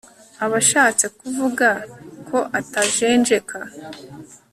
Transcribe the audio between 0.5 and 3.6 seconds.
ashatse kuvuga ko atajenjeka